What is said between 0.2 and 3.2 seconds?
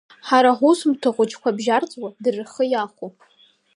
Ҳара ҳусумҭа хәыҷқәа бжьарӡуа, дара рхы иахәо…